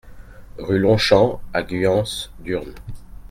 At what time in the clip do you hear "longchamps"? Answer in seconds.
0.79-1.39